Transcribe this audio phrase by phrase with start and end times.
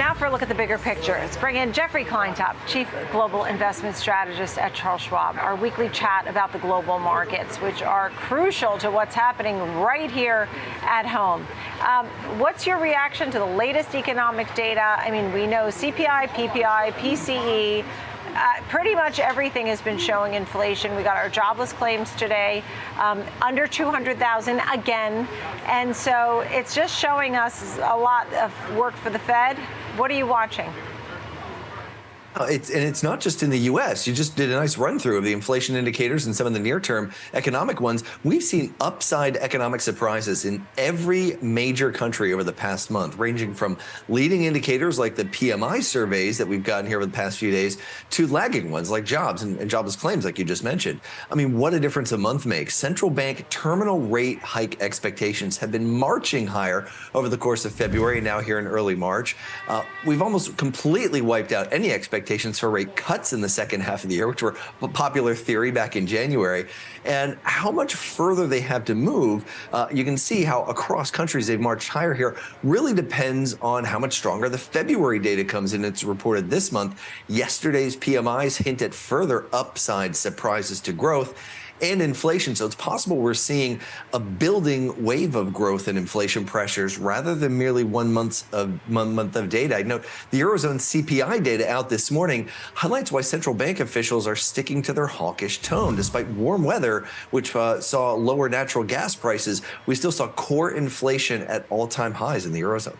[0.00, 1.12] Now for a look at the bigger picture.
[1.12, 5.36] Let's bring in Jeffrey Kleintop, Chief Global Investment Strategist at Charles Schwab.
[5.36, 10.48] Our weekly chat about the global markets, which are crucial to what's happening right here
[10.84, 11.46] at home.
[11.86, 12.06] Um,
[12.40, 14.80] what's your reaction to the latest economic data?
[14.80, 17.84] I mean, we know CPI, PPI, PCE,
[18.34, 20.94] uh, pretty much everything has been showing inflation.
[20.96, 22.62] We got our jobless claims today,
[22.98, 25.26] um, under 200,000 again.
[25.66, 29.56] And so it's just showing us a lot of work for the Fed.
[29.96, 30.72] What are you watching?
[32.38, 34.06] It's, and it's not just in the U.S.
[34.06, 36.60] You just did a nice run through of the inflation indicators and some of the
[36.60, 38.04] near term economic ones.
[38.22, 43.76] We've seen upside economic surprises in every major country over the past month, ranging from
[44.08, 47.78] leading indicators like the PMI surveys that we've gotten here over the past few days
[48.10, 51.00] to lagging ones like jobs and, and jobless claims, like you just mentioned.
[51.32, 52.76] I mean, what a difference a month makes.
[52.76, 58.20] Central bank terminal rate hike expectations have been marching higher over the course of February
[58.20, 59.36] now here in early March.
[59.66, 63.80] Uh, we've almost completely wiped out any expectations expectations for rate cuts in the second
[63.80, 66.66] half of the year, which were a popular theory back in January,
[67.06, 69.42] and how much further they have to move.
[69.72, 72.36] Uh, you can see how across countries they've marched higher here.
[72.62, 75.82] Really depends on how much stronger the February data comes in.
[75.82, 77.00] It's reported this month.
[77.26, 81.38] Yesterday's PMIs hint at further upside surprises to growth
[81.82, 82.54] and inflation.
[82.54, 83.80] So it's possible we're seeing
[84.12, 89.14] a building wave of growth and inflation pressures rather than merely one month of one
[89.14, 89.76] month of data.
[89.76, 94.36] I note the Eurozone CPI data out this morning highlights why central bank officials are
[94.36, 95.96] sticking to their hawkish tone.
[95.96, 101.42] Despite warm weather, which uh, saw lower natural gas prices, we still saw core inflation
[101.42, 102.96] at all-time highs in the Eurozone.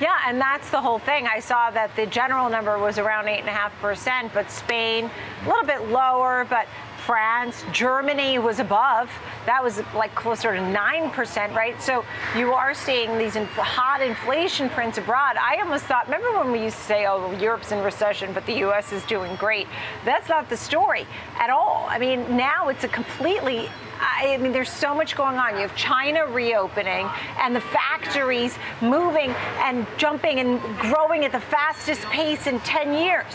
[0.00, 1.26] Yeah, and that's the whole thing.
[1.26, 5.10] I saw that the general number was around 8.5%, but Spain
[5.44, 6.66] a little bit lower, but
[7.10, 9.10] France, Germany was above.
[9.44, 11.82] That was like closer to 9%, right?
[11.82, 12.04] So
[12.36, 15.36] you are seeing these hot inflation prints abroad.
[15.36, 18.58] I almost thought, remember when we used to say, oh, Europe's in recession, but the
[18.58, 18.92] U.S.
[18.92, 19.66] is doing great?
[20.04, 21.04] That's not the story
[21.36, 21.84] at all.
[21.88, 23.68] I mean, now it's a completely
[24.00, 25.56] I mean, there's so much going on.
[25.56, 27.06] You have China reopening
[27.38, 33.34] and the factories moving and jumping and growing at the fastest pace in 10 years.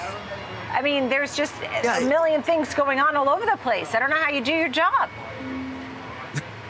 [0.76, 2.00] I mean, there's just yeah.
[2.00, 3.96] a million things going on all over the place.
[3.96, 5.10] I don't know how you do your job.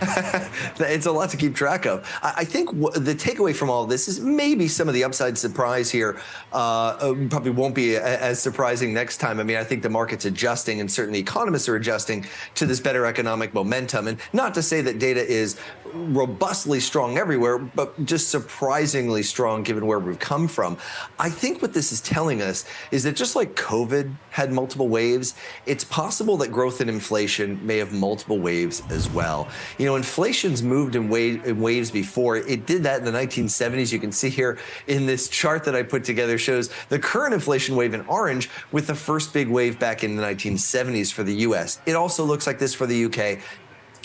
[0.02, 2.08] It's a lot to keep track of.
[2.22, 6.20] I think the takeaway from all this is maybe some of the upside surprise here
[6.54, 9.40] uh, uh probably won't be as surprising next time.
[9.40, 13.06] I mean, I think the market's adjusting, and certainly economists are adjusting to this better
[13.06, 14.08] economic momentum.
[14.08, 15.58] And not to say that data is
[15.94, 20.78] robustly strong everywhere, but just surprisingly strong given where we've come from.
[21.20, 25.36] I think what this is telling us is that just like COVID had multiple waves,
[25.66, 29.48] it's possible that growth and inflation may have multiple waves as well.
[29.78, 32.38] You know, inflation's moved in, wave, in waves before.
[32.38, 33.92] It did that in the 1970s.
[33.92, 34.58] You can see here
[34.88, 38.88] in this chart that I put together shows the current inflation wave in orange with
[38.88, 41.80] the first big wave back in the 1970s for the US.
[41.86, 43.40] It also looks like this for the UK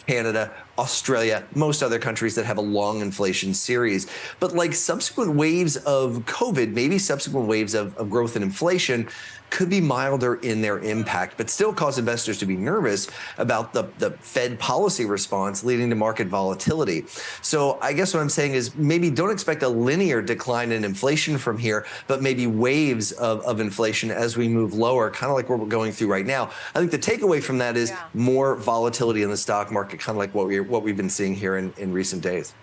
[0.06, 4.06] Canada, Australia, most other countries that have a long inflation series.
[4.38, 9.08] But like subsequent waves of COVID, maybe subsequent waves of, of growth and inflation,
[9.50, 13.88] could be milder in their impact, but still cause investors to be nervous about the,
[13.98, 17.04] the Fed policy response leading to market volatility.
[17.42, 21.36] So I guess what I'm saying is maybe don't expect a linear decline in inflation
[21.36, 25.48] from here, but maybe waves of, of inflation as we move lower, kind of like
[25.48, 26.50] what we're going through right now.
[26.74, 28.06] I think the takeaway from that is yeah.
[28.14, 31.34] more volatility in the stock market, kind of like what we what we've been seeing
[31.34, 32.54] here in, in recent days.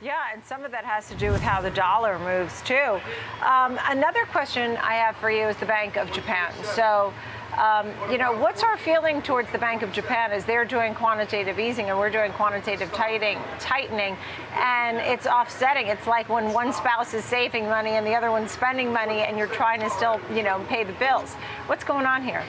[0.00, 3.00] Yeah, and some of that has to do with how the dollar moves too.
[3.44, 6.52] Um, another question I have for you is the Bank of Japan.
[6.62, 7.12] So,
[7.58, 11.58] um, you know, what's our feeling towards the Bank of Japan as they're doing quantitative
[11.58, 14.16] easing and we're doing quantitative tightening, tightening,
[14.54, 15.88] and it's offsetting.
[15.88, 19.36] It's like when one spouse is saving money and the other one's spending money, and
[19.36, 21.34] you're trying to still, you know, pay the bills.
[21.66, 22.44] What's going on here?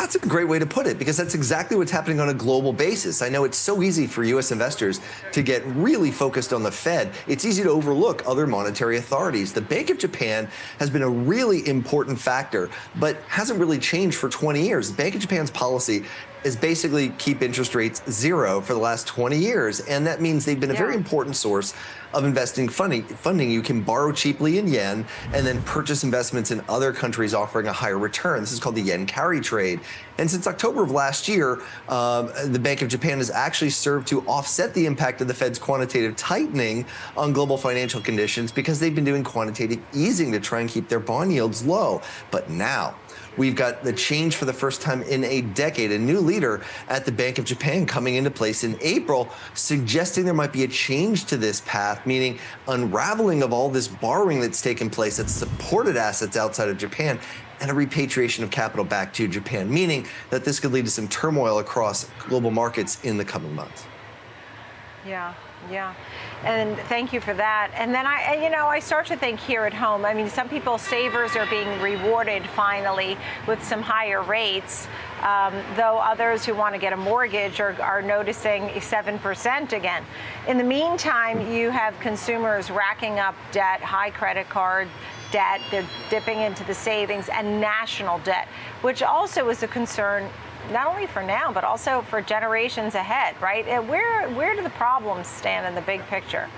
[0.00, 2.72] That's a great way to put it because that's exactly what's happening on a global
[2.72, 3.20] basis.
[3.20, 4.98] I know it's so easy for US investors
[5.32, 7.12] to get really focused on the Fed.
[7.28, 9.52] It's easy to overlook other monetary authorities.
[9.52, 10.48] The Bank of Japan
[10.78, 14.90] has been a really important factor, but hasn't really changed for 20 years.
[14.90, 16.06] The Bank of Japan's policy
[16.44, 19.80] is basically keep interest rates zero for the last 20 years.
[19.80, 21.74] And that means they've been a very important source
[22.12, 23.04] of investing funding.
[23.04, 27.66] Funding you can borrow cheaply in yen and then purchase investments in other countries offering
[27.66, 28.40] a higher return.
[28.40, 29.80] This is called the yen carry trade.
[30.18, 34.22] And since October of last year, um, the Bank of Japan has actually served to
[34.22, 36.84] offset the impact of the Fed's quantitative tightening
[37.16, 41.00] on global financial conditions because they've been doing quantitative easing to try and keep their
[41.00, 42.02] bond yields low.
[42.30, 42.96] But now,
[43.40, 46.60] We've got the change for the first time in a decade, a new leader
[46.90, 50.68] at the Bank of Japan coming into place in April, suggesting there might be a
[50.68, 52.38] change to this path meaning
[52.68, 57.18] unraveling of all this borrowing that's taken place that's supported assets outside of Japan
[57.62, 61.08] and a repatriation of capital back to Japan, meaning that this could lead to some
[61.08, 63.86] turmoil across global markets in the coming months.
[65.06, 65.34] Yeah,
[65.70, 65.94] yeah.
[66.44, 67.70] And thank you for that.
[67.74, 70.04] And then I, you know, I start to think here at home.
[70.04, 73.16] I mean, some people, savers are being rewarded finally
[73.46, 74.88] with some higher rates,
[75.22, 80.04] um, though others who want to get a mortgage are, are noticing 7% again.
[80.48, 84.88] In the meantime, you have consumers racking up debt, high credit card
[85.30, 88.48] debt, they're dipping into the savings, and national debt,
[88.82, 90.28] which also is a concern
[90.70, 93.66] not only for now, but also for generations ahead, right?
[93.86, 96.48] Where, where do the problems stand in the big picture?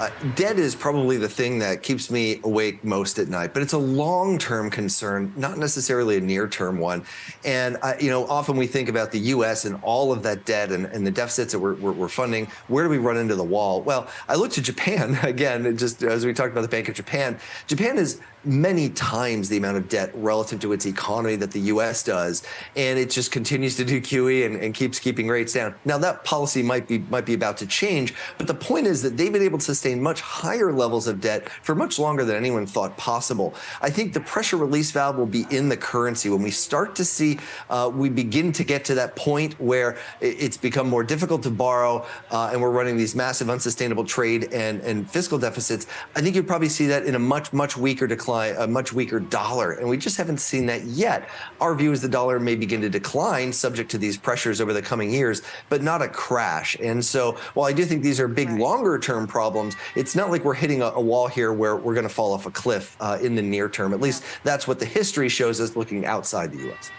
[0.00, 3.72] Uh, debt is probably the thing that keeps me awake most at night, but it's
[3.72, 7.04] a long-term concern, not necessarily a near-term one.
[7.44, 9.64] And uh, you know, often we think about the U.S.
[9.64, 12.46] and all of that debt and, and the deficits that we're, we're, we're, funding.
[12.68, 13.82] Where do we run into the wall?
[13.82, 17.38] Well, I looked at Japan again, just as we talked about the Bank of Japan.
[17.66, 22.02] Japan is many times the amount of debt relative to its economy that the U.S.
[22.04, 22.44] does,
[22.76, 25.74] and it just continues to do QE and, and, keeps keeping rates down.
[25.84, 29.16] Now that policy might be might be about to change, but the point is that
[29.16, 32.66] they've been able to sustain much higher levels of debt for much longer than anyone
[32.66, 33.54] thought possible.
[33.80, 37.04] I think the pressure release valve will be in the currency when we start to
[37.04, 37.38] see
[37.70, 42.06] uh, we begin to get to that point where it's become more difficult to borrow,
[42.30, 45.86] uh, and we're running these massive unsustainable trade and and fiscal deficits.
[46.14, 48.92] I think you'll probably see that in a much much weaker decline decline, a much
[48.92, 49.72] weaker dollar.
[49.72, 51.28] And we just haven't seen that yet.
[51.60, 54.82] Our view is the dollar may begin to decline subject to these pressures over the
[54.82, 56.76] coming years, but not a crash.
[56.80, 60.44] And so while I do think these are big longer term problems, it's not like
[60.44, 63.18] we're hitting a, a wall here where we're going to fall off a cliff uh,
[63.20, 63.92] in the near term.
[63.92, 66.90] At least that's what the history shows us looking outside the U.S.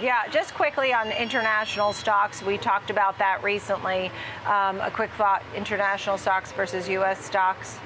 [0.00, 2.42] Yeah, just quickly on international stocks.
[2.42, 4.10] We talked about that recently.
[4.44, 7.24] Um, a quick thought international stocks versus U.S.
[7.24, 7.78] stocks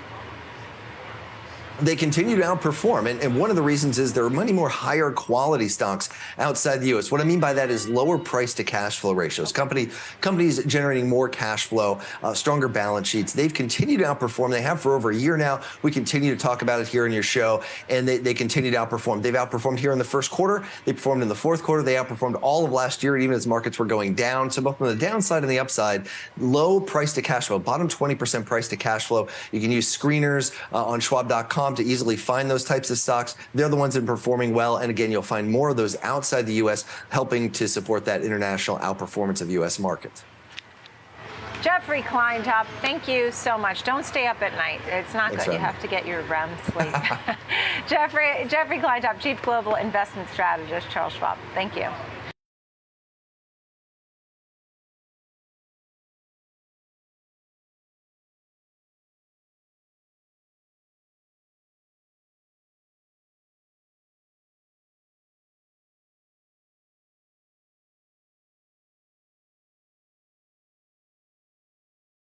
[1.82, 3.10] they continue to outperform.
[3.10, 6.78] And, and, one of the reasons is there are many more higher quality stocks outside
[6.78, 7.10] the US.
[7.10, 9.52] What I mean by that is lower price to cash flow ratios.
[9.52, 9.88] Company,
[10.20, 13.32] companies generating more cash flow, uh, stronger balance sheets.
[13.32, 14.50] They've continued to outperform.
[14.50, 15.62] They have for over a year now.
[15.82, 18.76] We continue to talk about it here in your show, and they, they continue to
[18.76, 19.22] outperform.
[19.22, 20.64] They've outperformed here in the first quarter.
[20.84, 21.82] They performed in the fourth quarter.
[21.82, 24.50] They outperformed all of last year, even as markets were going down.
[24.50, 28.44] So both on the downside and the upside, low price to cash flow, bottom 20%
[28.44, 29.28] price to cash flow.
[29.52, 33.36] You can use screeners uh, on schwab.com to easily find those types of stocks.
[33.54, 34.78] They're the ones that are performing well.
[34.78, 38.78] And again, you'll find more of those outside the U.S., helping to support that international
[38.78, 39.78] outperformance of U.S.
[39.78, 40.24] markets.
[41.62, 43.82] Jeffrey Kleintop, thank you so much.
[43.82, 44.80] Don't stay up at night.
[44.86, 45.52] It's not Thanks, good.
[45.54, 46.94] You have to get your REM sleep.
[47.86, 51.36] Jeffrey, Jeffrey Kleintop, Chief Global Investment Strategist, Charles Schwab.
[51.52, 51.88] Thank you.